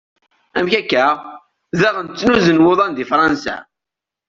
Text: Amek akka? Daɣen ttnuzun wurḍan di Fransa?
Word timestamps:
Amek 0.57 0.73
akka? 0.79 1.05
Daɣen 1.79 2.05
ttnuzun 2.07 2.63
wurḍan 2.63 2.91
di 2.97 3.05
Fransa? 3.11 3.57